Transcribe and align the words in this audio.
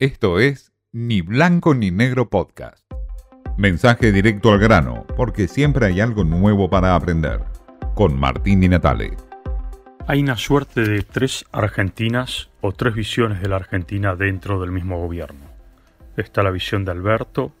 Esto 0.00 0.40
es 0.40 0.72
Ni 0.90 1.20
Blanco 1.20 1.72
ni 1.72 1.92
Negro 1.92 2.28
Podcast. 2.28 2.84
Mensaje 3.56 4.10
directo 4.10 4.50
al 4.50 4.58
grano, 4.58 5.06
porque 5.16 5.46
siempre 5.46 5.86
hay 5.86 6.00
algo 6.00 6.24
nuevo 6.24 6.68
para 6.68 6.96
aprender. 6.96 7.44
Con 7.94 8.18
Martín 8.18 8.58
Di 8.60 8.68
Natale. 8.68 9.16
Hay 10.08 10.20
una 10.20 10.36
suerte 10.36 10.80
de 10.80 11.02
tres 11.02 11.44
Argentinas 11.52 12.50
o 12.60 12.72
tres 12.72 12.92
visiones 12.92 13.40
de 13.40 13.48
la 13.48 13.54
Argentina 13.54 14.16
dentro 14.16 14.60
del 14.60 14.72
mismo 14.72 14.98
gobierno. 14.98 15.46
Está 16.16 16.42
la 16.42 16.50
visión 16.50 16.84
de 16.84 16.90
Alberto, 16.90 17.52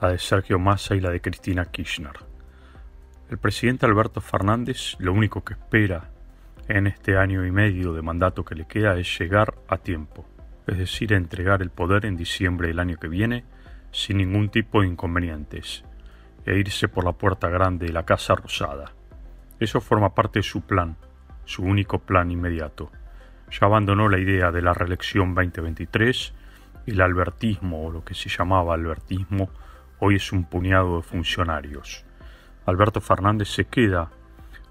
la 0.00 0.08
de 0.08 0.18
Sergio 0.18 0.58
Massa 0.58 0.96
y 0.96 1.00
la 1.00 1.10
de 1.10 1.20
Cristina 1.20 1.66
Kirchner. 1.66 2.18
El 3.30 3.38
presidente 3.38 3.86
Alberto 3.86 4.20
Fernández 4.20 4.96
lo 4.98 5.12
único 5.12 5.44
que 5.44 5.52
espera 5.52 6.10
en 6.66 6.88
este 6.88 7.16
año 7.16 7.46
y 7.46 7.52
medio 7.52 7.92
de 7.92 8.02
mandato 8.02 8.44
que 8.44 8.56
le 8.56 8.66
queda 8.66 8.98
es 8.98 9.16
llegar 9.16 9.54
a 9.68 9.76
tiempo, 9.78 10.26
es 10.68 10.76
decir, 10.76 11.12
entregar 11.14 11.62
el 11.62 11.70
poder 11.70 12.04
en 12.04 12.16
diciembre 12.16 12.68
del 12.68 12.78
año 12.78 12.98
que 12.98 13.08
viene 13.08 13.44
sin 13.90 14.18
ningún 14.18 14.50
tipo 14.50 14.82
de 14.82 14.88
inconvenientes 14.88 15.82
e 16.44 16.58
irse 16.58 16.88
por 16.88 17.04
la 17.04 17.12
puerta 17.12 17.48
grande 17.48 17.86
de 17.86 17.92
la 17.92 18.04
Casa 18.04 18.34
Rosada. 18.34 18.92
Eso 19.58 19.80
forma 19.80 20.14
parte 20.14 20.40
de 20.40 20.42
su 20.42 20.60
plan, 20.60 20.96
su 21.46 21.62
único 21.62 22.00
plan 22.00 22.30
inmediato. 22.30 22.92
Ya 23.50 23.66
abandonó 23.66 24.08
la 24.10 24.18
idea 24.18 24.52
de 24.52 24.60
la 24.60 24.74
reelección 24.74 25.34
2023, 25.34 26.34
el 26.86 27.00
albertismo 27.00 27.86
o 27.86 27.90
lo 27.90 28.04
que 28.04 28.14
se 28.14 28.28
llamaba 28.28 28.74
albertismo 28.74 29.50
hoy 30.00 30.16
es 30.16 30.32
un 30.32 30.44
puñado 30.44 30.96
de 30.96 31.02
funcionarios. 31.02 32.04
Alberto 32.66 33.00
Fernández 33.00 33.48
se 33.48 33.64
queda 33.64 34.10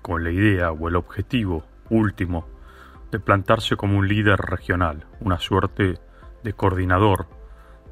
con 0.04 0.24
la 0.24 0.30
idea 0.30 0.72
o 0.72 0.88
el 0.88 0.96
objetivo 0.96 1.66
último 1.90 2.48
de 3.12 3.20
plantarse 3.20 3.76
como 3.76 3.98
un 3.98 4.08
líder 4.08 4.40
regional, 4.40 5.06
una 5.20 5.40
suerte 5.40 6.00
de 6.44 6.54
coordinador 6.54 7.28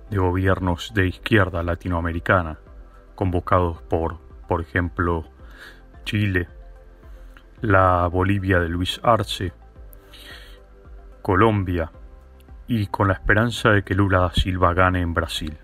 de 0.10 0.18
gobiernos 0.18 0.94
de 0.94 1.08
izquierda 1.08 1.64
latinoamericana, 1.64 2.60
convocados 3.16 3.82
por, 3.84 4.20
por 4.48 4.62
ejemplo, 4.62 5.26
Chile, 6.04 6.48
la 7.62 8.08
Bolivia 8.08 8.60
de 8.60 8.70
Luis 8.70 8.99
Arce, 9.04 9.54
Colombia, 11.21 11.91
y 12.68 12.88
con 12.88 13.08
la 13.08 13.13
esperanza 13.13 13.70
de 13.70 13.84
que 13.84 13.96
Lula 13.96 14.20
da 14.20 14.34
Silva 14.34 14.74
gane 14.74 15.02
en 15.02 15.13
Brasil. 15.13 15.58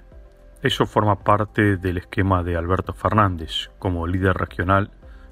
Eso 0.61 0.85
forma 0.85 1.23
parte 1.23 1.77
del 1.77 1.97
esquema 1.97 2.43
de 2.43 2.55
Alberto 2.55 2.93
Fernández 2.93 3.71
como 3.79 4.05
líder 4.05 4.35
regional 4.35 4.91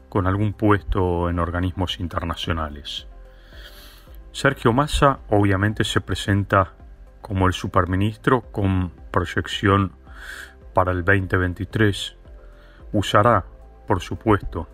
con 0.10 0.26
algún 0.26 0.54
puesto 0.54 1.30
en 1.30 1.38
organismos 1.38 2.00
internacionales. 2.00 3.08
Sergio 4.32 4.74
Massa 4.74 5.20
obviamente 5.30 5.84
se 5.84 6.02
presenta 6.02 6.74
como 7.22 7.48
el 7.48 7.54
superministro 7.54 8.42
con 8.52 8.92
proyección 9.12 9.94
para 10.74 10.92
el 10.92 11.04
2023. 11.04 12.16
Usará, 12.94 13.46
por 13.88 14.02
supuesto, 14.02 14.68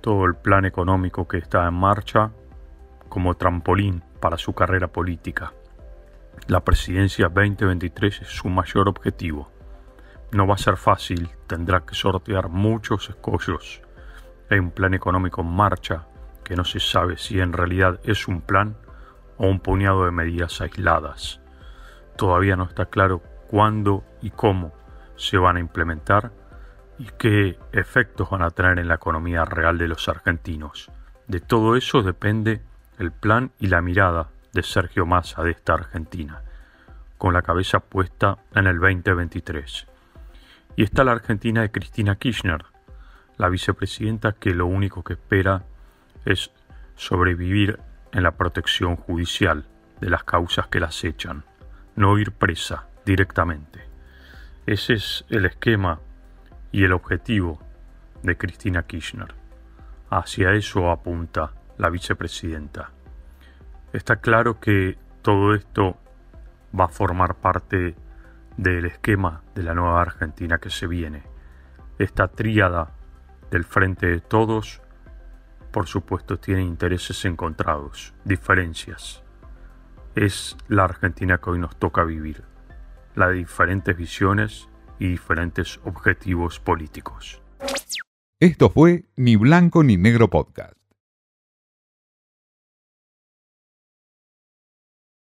todo 0.00 0.24
el 0.24 0.34
plan 0.34 0.64
económico 0.64 1.28
que 1.28 1.38
está 1.38 1.66
en 1.66 1.74
marcha 1.74 2.30
como 3.08 3.34
trampolín 3.34 4.02
para 4.20 4.38
su 4.38 4.52
carrera 4.52 4.88
política. 4.88 5.52
La 6.46 6.60
presidencia 6.60 7.28
2023 7.28 8.22
es 8.22 8.28
su 8.28 8.48
mayor 8.48 8.88
objetivo. 8.88 9.50
No 10.32 10.46
va 10.46 10.54
a 10.54 10.58
ser 10.58 10.76
fácil, 10.76 11.28
tendrá 11.46 11.80
que 11.80 11.94
sortear 11.94 12.48
muchos 12.48 13.10
escollos 13.10 13.82
hay 14.50 14.58
un 14.58 14.72
plan 14.72 14.94
económico 14.94 15.42
en 15.42 15.46
marcha 15.46 16.06
que 16.44 16.56
no 16.56 16.64
se 16.64 16.80
sabe 16.80 17.16
si 17.16 17.38
en 17.38 17.52
realidad 17.52 18.00
es 18.02 18.26
un 18.26 18.40
plan 18.40 18.76
o 19.40 19.46
un 19.46 19.58
puñado 19.58 20.04
de 20.04 20.10
medidas 20.10 20.60
aisladas. 20.60 21.40
Todavía 22.16 22.56
no 22.56 22.64
está 22.64 22.86
claro 22.86 23.22
cuándo 23.48 24.04
y 24.20 24.28
cómo 24.28 24.74
se 25.16 25.38
van 25.38 25.56
a 25.56 25.60
implementar 25.60 26.30
y 26.98 27.06
qué 27.18 27.58
efectos 27.72 28.28
van 28.28 28.42
a 28.42 28.50
tener 28.50 28.78
en 28.78 28.86
la 28.86 28.96
economía 28.96 29.46
real 29.46 29.78
de 29.78 29.88
los 29.88 30.10
argentinos. 30.10 30.90
De 31.26 31.40
todo 31.40 31.74
eso 31.74 32.02
depende 32.02 32.60
el 32.98 33.12
plan 33.12 33.50
y 33.58 33.68
la 33.68 33.80
mirada 33.80 34.28
de 34.52 34.62
Sergio 34.62 35.06
Massa 35.06 35.42
de 35.42 35.52
esta 35.52 35.72
Argentina, 35.72 36.42
con 37.16 37.32
la 37.32 37.40
cabeza 37.40 37.80
puesta 37.80 38.36
en 38.54 38.66
el 38.66 38.78
2023. 38.78 39.86
Y 40.76 40.82
está 40.82 41.02
la 41.02 41.12
Argentina 41.12 41.62
de 41.62 41.70
Cristina 41.70 42.16
Kirchner, 42.16 42.66
la 43.38 43.48
vicepresidenta 43.48 44.32
que 44.32 44.50
lo 44.50 44.66
único 44.66 45.02
que 45.02 45.14
espera 45.14 45.62
es 46.26 46.50
sobrevivir 46.96 47.78
en 48.12 48.22
la 48.22 48.32
protección 48.32 48.96
judicial 48.96 49.66
de 50.00 50.10
las 50.10 50.24
causas 50.24 50.68
que 50.68 50.80
las 50.80 51.04
echan, 51.04 51.44
no 51.96 52.18
ir 52.18 52.32
presa 52.32 52.86
directamente. 53.04 53.84
Ese 54.66 54.94
es 54.94 55.24
el 55.28 55.46
esquema 55.46 56.00
y 56.72 56.84
el 56.84 56.92
objetivo 56.92 57.60
de 58.22 58.36
Cristina 58.36 58.82
Kirchner. 58.84 59.34
Hacia 60.10 60.52
eso 60.52 60.90
apunta 60.90 61.52
la 61.78 61.90
vicepresidenta. 61.90 62.90
Está 63.92 64.16
claro 64.16 64.60
que 64.60 64.98
todo 65.22 65.54
esto 65.54 65.96
va 66.78 66.84
a 66.84 66.88
formar 66.88 67.36
parte 67.36 67.96
del 68.56 68.84
esquema 68.86 69.42
de 69.54 69.62
la 69.62 69.74
nueva 69.74 70.00
Argentina 70.02 70.58
que 70.58 70.70
se 70.70 70.86
viene. 70.86 71.22
Esta 71.98 72.28
tríada 72.28 72.90
del 73.50 73.64
Frente 73.64 74.06
de 74.06 74.20
Todos, 74.20 74.80
por 75.70 75.86
supuesto, 75.86 76.38
tiene 76.38 76.62
intereses 76.62 77.24
encontrados, 77.24 78.14
diferencias. 78.24 79.22
Es 80.14 80.56
la 80.68 80.84
Argentina 80.84 81.38
que 81.38 81.50
hoy 81.50 81.58
nos 81.58 81.76
toca 81.76 82.04
vivir, 82.04 82.42
la 83.14 83.28
de 83.28 83.36
diferentes 83.36 83.96
visiones 83.96 84.68
y 84.98 85.08
diferentes 85.08 85.80
objetivos 85.84 86.58
políticos. 86.60 87.40
Esto 88.40 88.70
fue 88.70 89.04
Ni 89.16 89.36
Blanco 89.36 89.84
ni 89.84 89.96
Negro 89.96 90.28
Podcast. 90.28 90.79